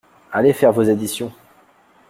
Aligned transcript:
Allez 0.31 0.53
faire 0.53 0.71
vos 0.73 0.89
additions! 0.89 1.31